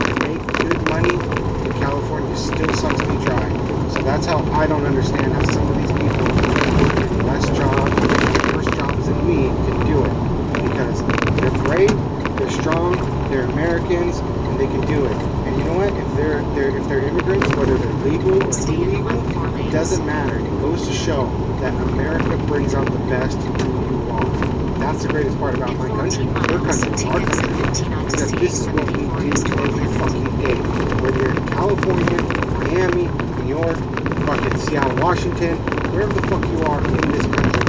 [0.06, 1.22] I make good money,
[1.62, 3.56] but California still sucks me dry.
[3.88, 6.36] So that's how I don't understand how some of these people
[6.76, 8.02] working less jobs,
[8.44, 10.18] worse jobs than me can do it.
[10.60, 11.04] Because
[11.40, 12.04] they're brave,
[12.38, 15.22] they're strong, they're Americans, and they can do it.
[15.44, 15.94] And you know what?
[15.96, 19.32] If they're, they're if they're immigrants, whether they're legal or Stay in the illegal, left
[19.32, 19.72] four it lanes.
[19.72, 20.38] doesn't matter.
[20.40, 24.36] It goes to show that America brings out the best in who you are.
[24.78, 27.50] That's the greatest part about In my country, 14 your miles, country, take our exit
[27.50, 27.56] country.
[27.56, 29.88] 15 onto Is that CA this is what we 74 do east toward every Hamilton.
[29.88, 30.64] fucking day.
[30.98, 33.86] Whether you're in California, Miami, New York,
[34.24, 37.68] fucking Seattle, Washington, wherever the fuck you are in this country,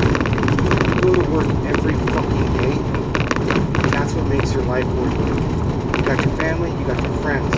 [0.86, 2.86] you go to work every fucking day.
[3.90, 5.96] That's what makes your life worth living.
[5.96, 7.54] You got your family, you got your friends.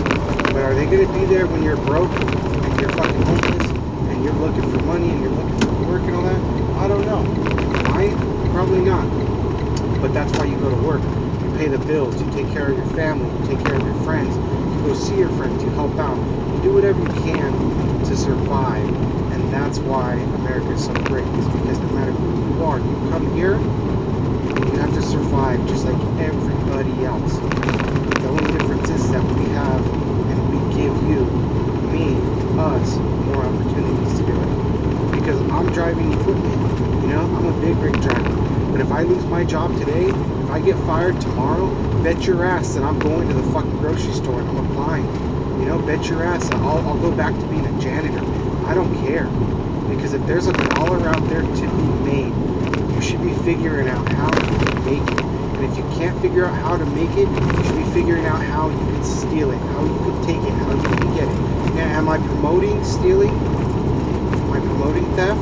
[0.52, 3.70] But are they gonna be there when you're broke and you're fucking homeless
[4.10, 6.42] and you're looking for money and you're looking for work and all that?
[6.76, 7.24] I don't know.
[7.88, 8.12] I?
[8.52, 9.08] Probably not.
[10.02, 11.00] But that's why you go to work.
[11.40, 13.96] You pay the bills, you take care of your family, you take care of your
[14.04, 14.36] friends,
[14.76, 16.20] you go see your friends, you help out,
[16.52, 18.92] you do whatever you can to survive.
[19.32, 21.24] And that's why America is so great.
[21.40, 23.56] Is because no matter who you are, you come here,
[24.72, 27.40] you have to survive just like everybody else.
[28.20, 29.84] The only difference is that we have
[30.30, 31.26] and we give you,
[31.82, 32.16] me,
[32.58, 34.52] us, more opportunities to do it.
[35.12, 38.36] Because I'm driving equipment, you know, I'm a big rig driver.
[38.72, 41.70] But if I lose my job today, if I get fired tomorrow,
[42.02, 45.58] bet your ass that I'm going to the fucking grocery store and I'm applying.
[45.60, 48.22] You know, bet your ass that I'll, I'll go back to being a janitor.
[48.66, 49.28] I don't care.
[49.88, 52.34] Because if there's a dollar out there to be made,
[52.96, 54.40] you should be figuring out how to
[54.88, 55.20] make it.
[55.20, 58.40] And if you can't figure out how to make it, you should be figuring out
[58.42, 61.74] how you can steal it, how you can take it, how you can get it.
[61.76, 63.28] Now, am I promoting stealing?
[63.28, 65.40] Am I promoting theft?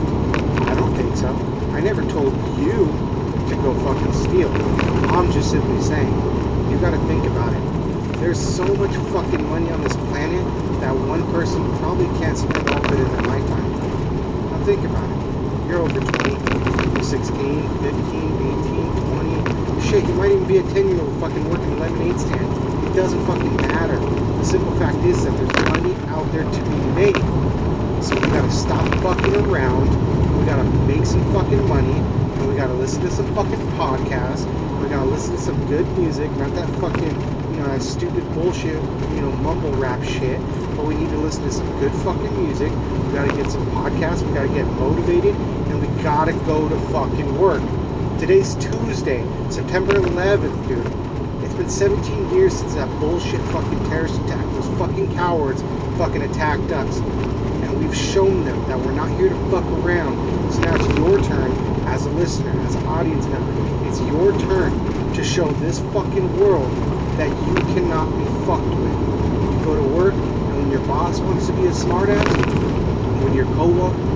[0.67, 1.29] I don't think so.
[1.75, 2.87] I never told you
[3.49, 4.51] to go fucking steal.
[5.15, 6.11] I'm just simply saying,
[6.71, 8.19] you gotta think about it.
[8.19, 10.45] There's so much fucking money on this planet
[10.81, 14.51] that one person probably can't spend all of it in their lifetime.
[14.51, 15.69] Now think about it.
[15.69, 16.34] You're over 20, you're
[17.05, 18.33] 16, 15,
[18.65, 19.91] 18, 20.
[19.91, 22.49] Shit, you might even be a 10 year old fucking working a lemonade stand.
[22.89, 23.99] It doesn't fucking matter.
[23.99, 27.17] The simple fact is that there's money out there to be made.
[28.03, 29.91] So we gotta stop fucking around.
[30.39, 31.93] We gotta make some fucking money.
[31.93, 34.47] And we gotta listen to some fucking podcasts.
[34.81, 38.81] We gotta listen to some good music, not that fucking, you know, that stupid bullshit,
[39.13, 40.41] you know, mumble rap shit.
[40.85, 42.71] We need to listen to some good fucking music.
[42.71, 44.21] We gotta get some podcasts.
[44.27, 45.35] We gotta get motivated.
[45.35, 47.63] And we gotta go to fucking work.
[48.19, 50.87] Today's Tuesday, September 11th, dude.
[51.43, 54.45] It's been 17 years since that bullshit fucking terrorist attack.
[54.53, 55.63] Those fucking cowards
[55.97, 57.01] fucking attacked us
[57.65, 60.53] and we've shown them that we're not here to fuck around.
[60.53, 61.51] So now it's your turn
[61.87, 63.89] as a listener, as an audience member.
[63.89, 66.71] It's your turn to show this fucking world
[67.17, 68.93] that you cannot be fucked with.
[68.93, 70.04] You go to work,
[70.87, 72.45] boss wants to be a smartass,
[73.23, 73.69] when your co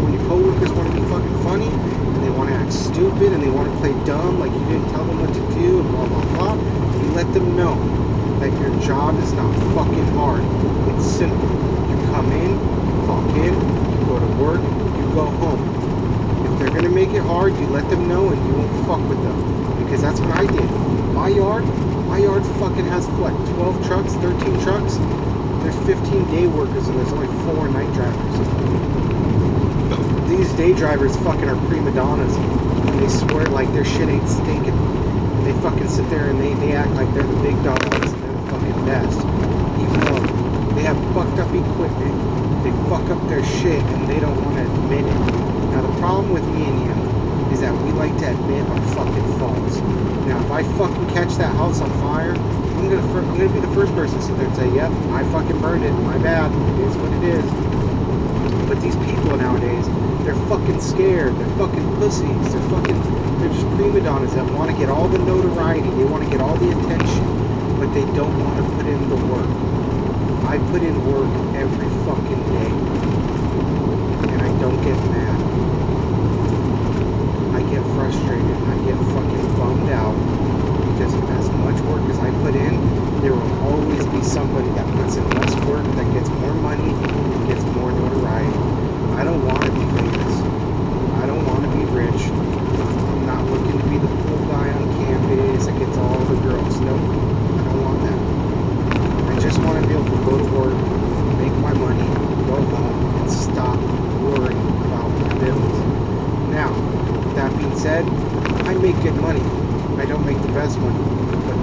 [0.03, 3.43] when your coworkers want to be fucking funny, and they want to act stupid, and
[3.43, 6.07] they want to play dumb, like you didn't tell them what to do, and blah
[6.07, 6.57] blah blah,
[7.01, 7.77] you let them know
[8.41, 10.45] that your job is not fucking hard.
[10.89, 11.49] It's simple.
[11.89, 12.61] You come in,
[13.07, 13.55] clock in,
[13.91, 15.65] you go to work, you go home.
[16.45, 19.23] If they're gonna make it hard, you let them know and you won't fuck with
[19.23, 19.37] them.
[19.79, 20.69] Because that's what I did.
[21.15, 21.65] My yard,
[22.09, 24.99] my yard fucking has what, 12 trucks, 13 trucks?
[25.63, 28.43] There's 15 day workers and there's only four night drivers.
[30.29, 34.77] These day drivers fucking are prima donnas and they swear like their shit ain't stinking.
[35.39, 38.23] And they fucking sit there and they, they act like they're the big dogs and
[38.23, 39.27] they're the fucking best.
[39.79, 40.23] Even though
[40.75, 44.65] they have fucked up equipment, they fuck up their shit and they don't want to
[44.65, 45.17] admit it.
[45.71, 47.18] Now the problem with me and you
[47.49, 49.85] is that we like to admit our fucking faults.
[50.25, 52.43] Now if I fucking catch that house on fire,
[52.77, 54.95] I'm gonna fir- I'm gonna be the first person to sit there and say, "Yep,
[55.11, 55.99] I fucking burned it.
[56.03, 56.57] My bad.
[56.67, 57.57] It is what it is."
[58.69, 59.91] But these people nowadays,
[60.23, 61.39] they're fucking scared.
[61.39, 62.53] They're fucking pussies.
[62.53, 63.05] They're fucking
[63.39, 65.93] they're just prima donnas that want to get all the notoriety.
[65.95, 67.39] They want to get all the attention,
[67.79, 69.67] but they don't want to put in the work.
[70.45, 72.85] I put in work every fucking day.
[74.31, 75.45] And I don't get mad.
[77.95, 78.57] Frustrated.
[78.69, 80.15] I get fucking bummed out
[80.93, 85.17] because as much work as I put in, there will always be somebody that puts
[85.17, 88.59] in less work, that gets more money, and gets more notoriety.
[89.15, 90.35] I don't want to be famous.
[91.19, 92.23] I don't want to be rich.
[92.31, 96.81] I'm not looking to be the cool guy on campus that gets all the girls.
[96.81, 96.99] Nope.
[96.99, 98.19] I don't want that.
[99.35, 100.79] I just want to be able to go to work,
[101.39, 102.07] make my money,
[102.47, 103.79] go home, and stop
[104.23, 105.79] worrying about my bills.
[106.51, 106.71] Now,
[107.27, 108.13] with that being said,
[108.67, 109.53] I make good money.
[109.99, 111.09] I don't make the best money,
[111.47, 111.59] but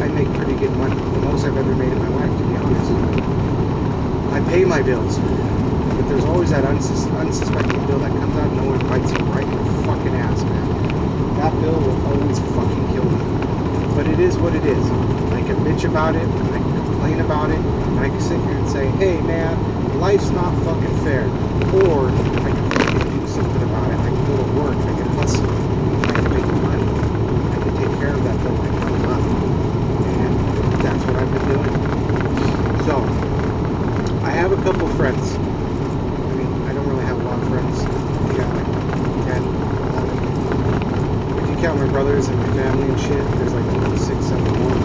[0.00, 1.06] I make pretty good money.
[1.12, 3.00] The most I've ever made in my life, to be honest.
[4.30, 5.22] I pay my bills,
[5.96, 9.22] but there's always that unsus- unsuspecting bill that comes out of nowhere and bites you
[9.24, 10.70] right in the fucking ass, man.
[11.36, 13.30] That bill will always fucking kill me.
[13.94, 14.94] But it is what it is.
[15.32, 17.64] I can bitch about it, I can complain about it,
[17.96, 19.62] and I can sit here and say, hey man,
[19.92, 21.34] life's not fucking fair.
[21.72, 22.69] Or I can
[23.40, 23.98] something about it.
[24.00, 27.98] I can go to work, I can hustle, I can make money, I can take
[27.98, 29.22] care of that bill like coming up.
[30.04, 31.72] And that's what I've been doing.
[32.84, 33.00] So
[34.26, 35.32] I have a couple friends.
[35.32, 37.80] I mean, I don't really have a lot of friends.
[37.80, 38.68] I got like
[39.24, 39.40] 10,
[39.88, 41.40] 11.
[41.40, 44.52] If you count my brothers and my family and shit, there's like only six, seven
[44.60, 44.76] more.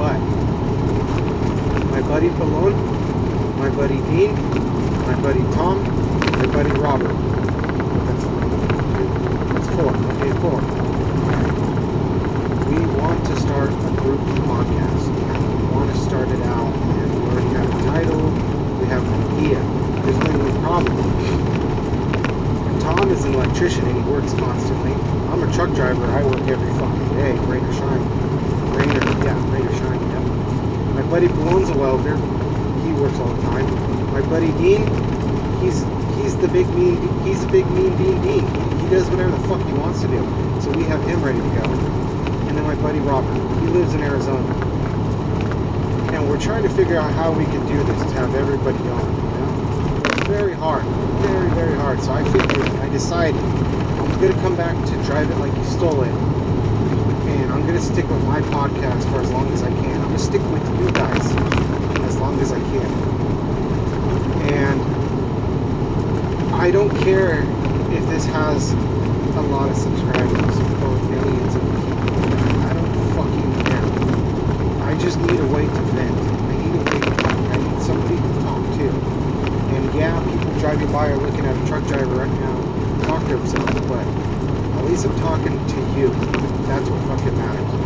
[0.00, 0.16] But
[1.92, 4.32] my buddy Balone, my buddy Dean,
[5.04, 5.97] my buddy Tom,
[6.52, 7.14] buddy Robert.
[8.06, 8.24] That's,
[9.52, 9.92] that's four.
[9.94, 10.60] Okay, four.
[12.68, 15.08] We want to start a group podcast.
[15.08, 16.72] And we want to start it out.
[16.74, 18.30] And we already have a title.
[18.80, 19.58] We have an idea.
[20.04, 20.96] There's only one problem.
[22.80, 24.92] Tom is an electrician and he works constantly.
[25.28, 26.06] I'm a truck driver.
[26.06, 28.00] I work every fucking day, rain or shine.
[28.72, 30.20] Rain or, yeah, rain or shine, yeah.
[30.94, 32.16] My buddy Balone's a welder.
[32.16, 33.66] He works all the time.
[34.12, 34.86] My buddy Dean,
[35.60, 35.84] he's
[36.28, 38.46] he's the big mean he's the big mean Dean Dean.
[38.80, 40.20] He, does whatever the fuck he wants to do.
[40.60, 41.64] So we have him ready to go.
[42.48, 44.46] And then my buddy Robert, he lives in Arizona.
[46.12, 49.08] And we're trying to figure out how we can do this to have everybody on.
[49.16, 50.02] You know?
[50.04, 50.84] It's very hard,
[51.24, 52.02] very very hard.
[52.02, 56.02] So I figured, I decided, I'm gonna come back to drive it like you stole
[56.02, 59.96] it, and I'm gonna stick with my podcast for as long as I can.
[60.02, 61.24] I'm gonna stick with you guys
[62.04, 63.08] as long as I can.
[64.52, 65.07] And
[66.52, 67.42] I don't care
[67.92, 72.24] if this has a lot of subscribers or millions of people.
[72.64, 73.84] I don't fucking care.
[74.80, 76.18] I just need a way to vent.
[76.50, 77.38] I need a way to talk.
[77.50, 78.88] I need somebody to talk to.
[79.70, 82.58] And yeah, people driving by are looking at a truck driver right now
[83.06, 84.06] talk to himself, but
[84.78, 86.10] at least I'm talking to you.
[86.66, 87.78] That's what fucking matters.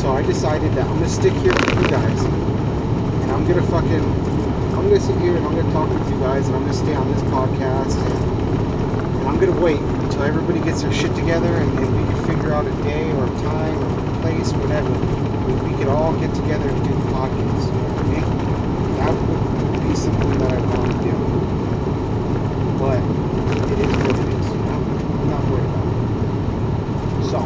[0.00, 4.35] So I decided that I'm gonna stick here with you guys, and I'm gonna fucking,
[4.76, 6.94] I'm gonna sit here and I'm gonna talk with you guys, and I'm gonna stay
[6.94, 11.78] on this podcast, and, and I'm gonna wait until everybody gets their shit together, and,
[11.78, 14.92] and we can figure out a day or a time or a place, whatever.
[15.64, 17.72] We, could all get together and do the podcast.
[18.12, 18.96] Mean?
[19.00, 21.16] That would be something that I want to do.
[22.78, 23.00] But
[23.72, 24.76] it is what it is, know?
[24.76, 27.24] I'm not worried about it.
[27.32, 27.38] So,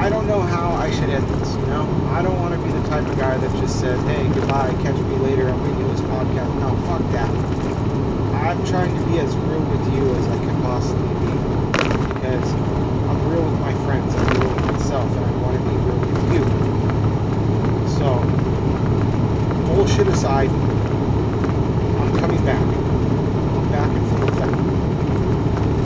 [0.00, 1.84] I don't know how I should end this, you know?
[2.08, 2.45] I don't
[2.86, 6.54] type of guy that just says, hey, goodbye, catch me later, I'm you this podcast.
[6.60, 7.30] No, fuck that.
[8.46, 11.34] I'm trying to be as real with you as I can possibly be.
[12.14, 12.46] Because
[13.10, 15.98] I'm real with my friends, I'm real with myself, and I want to be real
[15.98, 16.42] with you.
[17.98, 18.22] So,
[19.66, 22.62] bullshit aside, I'm coming back.
[22.62, 24.54] I'm back in full effect.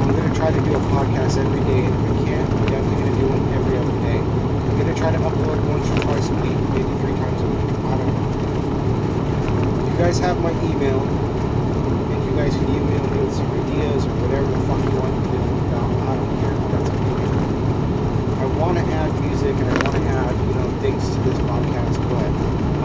[0.00, 2.66] I'm going to try to do a podcast every day, and if I can't, I'm
[2.68, 4.20] definitely going to do one every other day.
[4.20, 7.46] I'm going to try to upload once or twice a week, maybe three times a
[7.46, 7.68] week.
[7.84, 9.92] I don't know.
[9.92, 14.14] You guys have my email, and you guys can email me with some ideas or
[14.24, 15.90] whatever the fuck you want to do about.
[16.08, 16.56] I don't care.
[16.72, 17.30] That's up to you.
[18.40, 21.38] I want to add music and I want to add, you know, things to this
[21.44, 22.24] podcast, but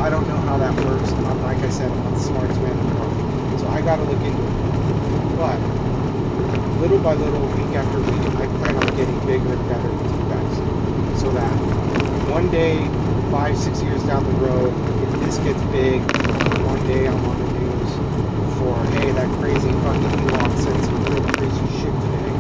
[0.04, 1.16] I don't know how that works.
[1.16, 3.16] I'm, like I said, I'm not the smartest man in the world,
[3.60, 4.56] so I got to look into it.
[5.40, 5.58] But
[6.84, 10.26] little by little, week after week, I plan on getting bigger and better with you
[10.28, 10.56] guys,
[11.24, 11.56] so that
[12.28, 12.84] one day,
[13.46, 16.02] five, six years down the road, if this gets big,
[16.64, 18.02] one day I'm on the news
[18.58, 22.34] for, hey, that crazy fucking Elon said some real crazy shit today.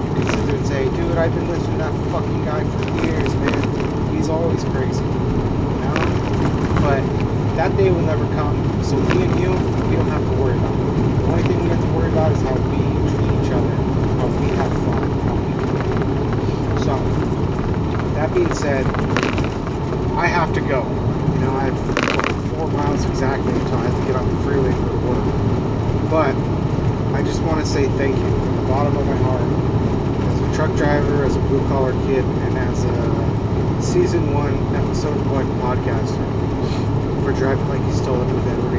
[0.00, 2.80] You can sit there and say, dude, I've been listening to that fucking guy for
[2.82, 3.68] years, man.
[4.10, 5.04] He's always crazy,
[5.68, 6.08] you know?
[6.80, 7.04] But
[7.56, 8.80] that day will never come.
[8.80, 11.20] So me and you, we don't have to worry about it.
[11.20, 13.76] The only thing we have to worry about is how we treat each other,
[14.16, 15.84] how we have fun, how we play.
[16.76, 17.04] So,
[18.14, 18.88] that being said,
[20.36, 20.84] have to go.
[20.84, 24.68] You know, I have four miles exactly until I have to get on the freeway
[24.68, 26.10] go to work.
[26.12, 26.36] But
[27.16, 29.48] I just want to say thank you from the bottom of my heart
[30.28, 35.16] as a truck driver, as a blue collar kid, and as a season one, episode
[35.32, 36.28] one podcaster
[37.24, 38.76] for driving like you stole it with aka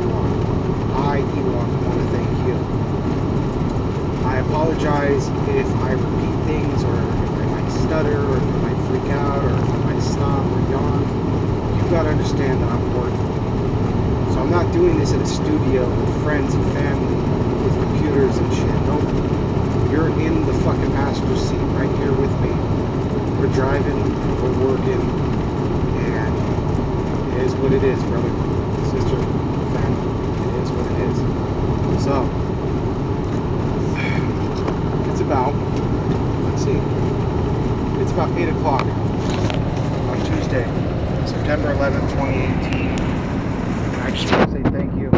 [0.00, 0.32] Ewok.
[0.96, 2.56] I, Ewok, want to thank you.
[4.24, 7.23] I apologize if I repeat things or
[7.64, 11.76] might stutter or if I might freak out or if I might stop or yawn.
[11.76, 14.32] You've gotta understand that I'm working.
[14.34, 17.16] So I'm not doing this in a studio with friends and family
[17.64, 18.80] with computers and shit.
[18.84, 19.90] Nope.
[19.90, 22.50] You're in the fucking passenger seat right here with me.
[23.40, 23.96] We're driving,
[24.42, 25.00] we're working,
[26.04, 28.28] and it is what it is, brother,
[28.90, 29.16] sister,
[29.72, 30.08] family.
[30.48, 31.16] It is what it is.
[32.04, 32.14] So,
[35.12, 35.54] it's about,
[38.14, 38.86] about 8 o'clock
[40.08, 40.74] on Tuesday,
[41.24, 43.06] September 11th, 2018.
[44.00, 45.10] I just want to say thank you.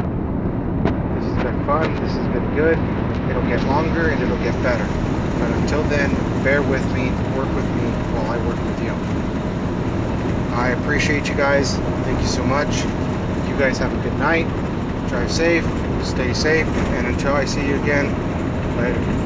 [1.14, 2.00] This has been fun.
[2.00, 2.86] This has been good.
[3.26, 4.94] It'll get longer and it'll get better.
[5.38, 8.98] But until then, bear with me, work with me while I work with you.
[10.50, 11.82] I appreciate you guys.
[12.04, 12.88] Thank you so much.
[13.42, 14.52] You guys have a good night.
[15.06, 15.66] Drive safe,
[15.98, 18.16] stay safe, and until I see you again,
[18.74, 19.25] later.